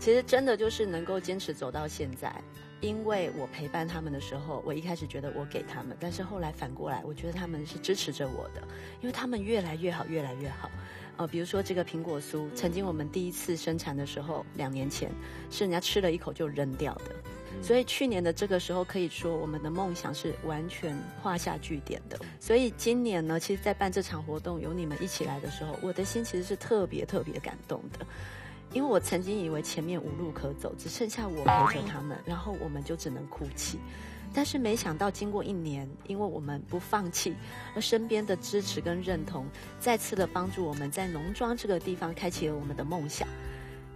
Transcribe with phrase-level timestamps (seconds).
[0.00, 2.34] 其实真的就是能够坚持走到现在，
[2.80, 8.66] 因为我陪伴他们的时候，我一开始觉得我给他们，但是后来反过来，我觉得他们是支持着我的，
[9.02, 10.70] 因为他们越来越好，越来越好。
[11.18, 15.10] 呃，比如说这个苹果酥，曾经我们第一次生产的时候，两年前
[15.50, 17.14] 是人家吃了一口就扔掉的，
[17.60, 22.18] 所以去年的这个时候，可以说我们的梦想是完全画下句点的。
[22.40, 28.06] 所以今年呢，其实，在办这场活动，有你们一起来的时候，我的心其实是特别特别感动的。
[28.72, 33.78] 因为我曾经以为前面无路可走，只剩下我陪着他们，然后我们就只能哭泣。
[34.32, 37.34] 但是没想到，经过一年，因为我们不放弃，
[37.74, 39.44] 而身边的支持跟认同，
[39.80, 43.26] 再次的帮助我们在农庄这个地方开启了我们的梦想。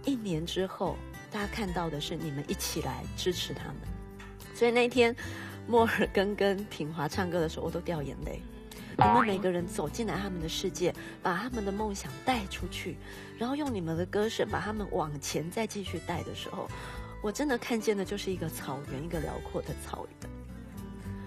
[0.03, 0.97] 一年之后，
[1.31, 3.75] 大家看到的是你们一起来支持他们。
[4.53, 5.15] 所以那天，
[5.67, 8.41] 莫尔根跟品华唱歌的时候，我都掉眼泪。
[8.97, 12.95] 你们每个人走进来他们的世界，把他们的梦想带出去，
[13.37, 16.67] 然后用你们的歌声把他们往前再继续带的时候，
[17.21, 20.29] 我真的看见的就是一个草原，一个辽阔的草原。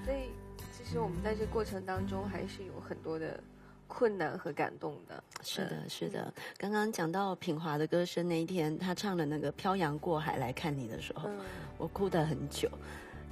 [0.04, 0.30] 所以，
[0.72, 3.38] 其实我们在这过程当中还是有很多的
[3.86, 5.22] 困难和感动的。
[5.42, 6.32] 是的，是的。
[6.56, 11.28] 刚刚讲到品华的歌声那一天，他唱了那个《漂洋过海来看你》的时候，
[11.76, 12.70] 我哭得很久。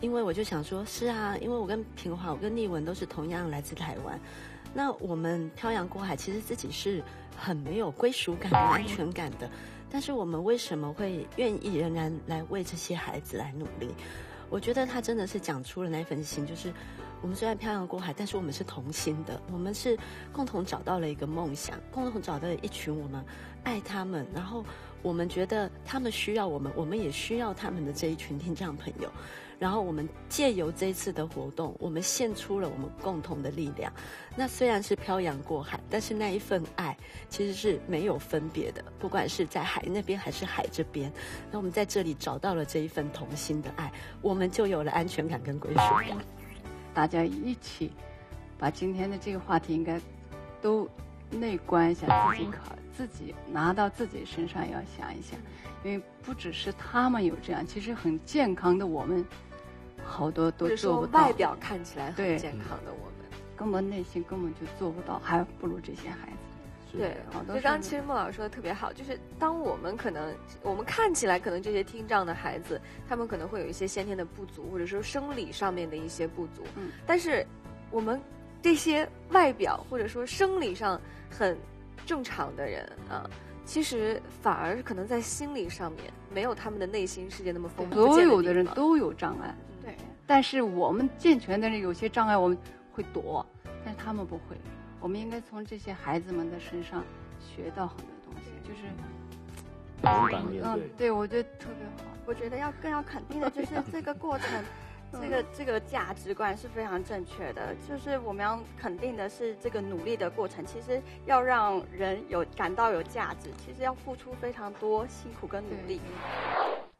[0.00, 4.18] 因为我就想说，是啊，因为我跟平华，我跟丽文都是同样来自台湾，
[4.74, 7.02] 那我们漂洋过海，其实自己是
[7.36, 9.50] 很没有归属感、安全感的。
[9.90, 13.88] 但是我们为什么会愿意仍然来为这些孩子来努力？
[14.50, 16.72] 我觉得他真的是讲出了那份心，就是
[17.22, 19.96] 我们虽然漂洋过海，但是我们是同心的，我们是
[20.32, 23.24] 共同找到了一个梦想，共同找到了一群我们
[23.66, 24.64] 爱他们，然后
[25.02, 29.10] 我们觉得他们需要我们，我们也需要他们的这一群听障朋友。
[29.58, 33.92] 然后我们借由这一次的活动，我们献出了我们共同的力量。
[34.36, 36.96] 那虽然是漂洋过海，但是那一份爱
[37.28, 41.10] 其实是没有分别的，不管是在海那边还是海这边。
[41.50, 43.90] 那我们在这里找到了这一份同心的爱，
[44.22, 46.18] 我们就有了安全感跟归属感。
[46.94, 47.90] 大家一起
[48.58, 49.98] 把今天的这个话题应该
[50.60, 50.86] 都
[51.36, 55.38] 内观一下，自己考自己拿到自己身上要想一想，
[55.84, 59.24] 因为不只是他们有这样，其实很健康的我们。
[60.08, 66.96] 好多都做不到，外表看起来很健康的我们，根本内心根本就做不到，还不如这些孩子。
[66.96, 67.56] 对，好多。
[67.56, 70.32] 就刚其实孟老师说的特别好，就是当我们可能
[70.62, 76.62] 我们看起来可能这些听障的孩子，他们可能会有一些先天的不足，或者说生理上面的一些不足。
[76.76, 76.92] 嗯。
[77.04, 77.44] 但是
[77.90, 78.20] 我们
[78.62, 81.00] 这些外表或者说生理上
[81.30, 81.56] 很
[82.04, 83.28] 正常的人啊，
[83.64, 87.94] 其实反而可能在心理上面没有他们的内心世界那么丰富。
[87.94, 89.54] 所有的人都有障碍。
[89.82, 89.94] 对
[90.26, 92.58] 但是我们健全的人有些障碍我们
[92.92, 93.44] 会躲，
[93.84, 94.56] 但是他们不会。
[95.00, 97.04] 我们应该从这些孩子们的身上
[97.38, 98.82] 学到很多东西，就是
[100.02, 100.88] 勇敢面对。
[100.96, 102.10] 对，我觉得特别好。
[102.26, 104.48] 我觉得要更要肯定的就是这个过程，
[105.12, 107.74] 这个这个价值观是非常正确的。
[107.88, 116.00] 就是我们要肯定的是这个努力的过程，其实要让人有感到有价值，其实要付出非常多辛苦跟努力。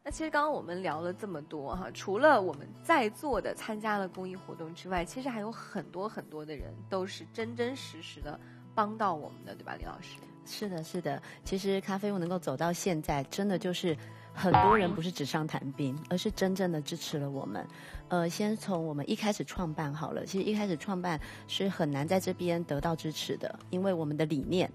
[0.02, 8.38] 那其实刚刚我们聊了这么多哈，除了我们在座的参加了公益活动之外，其实还有很多很多的人都是真真实实的
[8.72, 10.18] 帮到我们的，对吧，李老师？
[10.44, 11.20] 是的，是的。
[11.42, 13.96] 其实咖啡屋能够走到现在，真的就是
[14.36, 17.66] 很多人不是纸上谈兵，而是真正的支持了我们。
[18.08, 24.70] 呃，先从我们一开始创办好了，其实一开始创办是很难在这边得到支持的，因为我们的理念。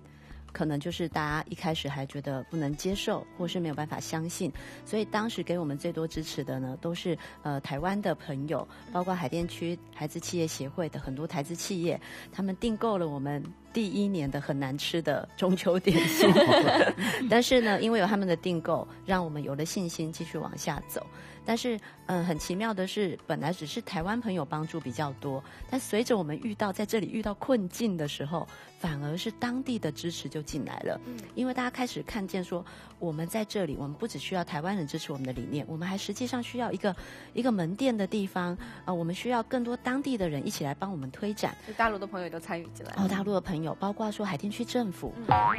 [0.53, 4.51] 可能就是大家一开始还觉得不能接受，或是没有办法相信，
[4.85, 11.97] 所以当时给我们最多支持的呢，都是呃台湾的朋友，包括海淀区孩子企业协会的很多台资企业，
[12.33, 13.41] 他们订购了我们
[13.73, 16.29] 第一年的很难吃的中秋点心，
[17.29, 21.05] 但是呢，因为有他们的订购，让我们有了信心继续往下走。
[21.43, 28.47] 但是，嗯，很奇妙的是，本来只是台湾朋友帮助比较多，但随着我们遇到在这里遇到困境的时候，
[28.79, 31.01] 反而是当地的支持就进来了。
[31.07, 32.63] 嗯，因为大家开始看见说，
[32.99, 36.95] 我们在这里，我们不只需要台湾人支持我们的理念，我们还实际上需要一个
[37.33, 41.57] 一个门店的地方啊，我们需要更多当地的人一起来帮我们推展。
[41.67, 42.94] 就大陆的朋友都参与进来。
[42.97, 45.13] 哦，大陆的朋友，包括说海淀区政府，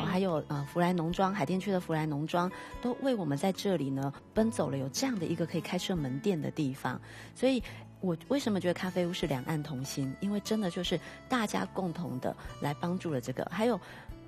[0.07, 2.53] 还有呃福来农庄，海淀区的福来农庄，
[2.83, 5.63] 都为我们在这里呢奔走了，有这样的一个可以。
[5.63, 7.01] 开设门店的地方，
[7.37, 7.63] 所以
[8.01, 10.13] 我为什么觉得咖啡屋是两岸同心？
[10.19, 13.81] 因为真的就是大家共同的来帮助了这个，还有。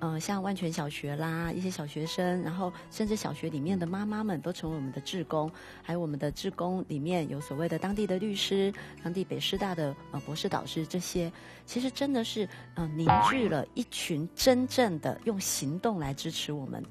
[0.05, 8.71] 呃，像万泉小学啦，一些小学生，然后甚至小学里面的妈妈们都成为我们的志工，还有我们的志工里面有所谓的当地的律师、
[9.03, 11.31] 当地北师大的呃博士导师，这些
[11.65, 16.89] 其实真的是呃凝聚了一群真正的用行动来支持我们的。